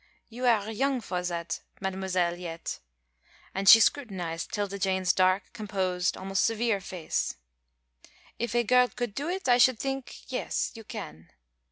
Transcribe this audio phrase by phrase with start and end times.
[0.29, 2.79] "You are young for that, mademoiselle, yet"
[3.53, 7.35] and she scrutinised 'Tilda Jane's dark, composed, almost severe face
[8.39, 11.29] "if a girl could do it, I should think yes you can.